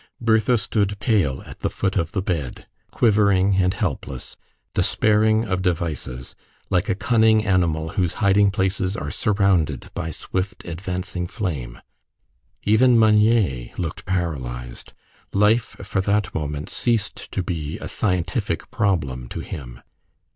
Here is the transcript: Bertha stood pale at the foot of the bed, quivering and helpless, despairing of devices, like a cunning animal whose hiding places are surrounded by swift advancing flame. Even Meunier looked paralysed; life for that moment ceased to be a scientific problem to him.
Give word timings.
Bertha 0.19 0.57
stood 0.57 0.99
pale 0.99 1.43
at 1.45 1.59
the 1.59 1.69
foot 1.69 1.95
of 1.95 2.13
the 2.13 2.23
bed, 2.23 2.65
quivering 2.89 3.57
and 3.57 3.71
helpless, 3.75 4.35
despairing 4.73 5.45
of 5.45 5.61
devices, 5.61 6.33
like 6.71 6.89
a 6.89 6.95
cunning 6.95 7.45
animal 7.45 7.89
whose 7.89 8.13
hiding 8.13 8.49
places 8.49 8.97
are 8.97 9.11
surrounded 9.11 9.91
by 9.93 10.09
swift 10.09 10.65
advancing 10.65 11.27
flame. 11.27 11.79
Even 12.63 12.97
Meunier 12.97 13.69
looked 13.77 14.03
paralysed; 14.07 14.95
life 15.33 15.75
for 15.83 16.01
that 16.01 16.33
moment 16.33 16.71
ceased 16.71 17.31
to 17.31 17.43
be 17.43 17.77
a 17.77 17.87
scientific 17.87 18.71
problem 18.71 19.29
to 19.29 19.41
him. 19.41 19.81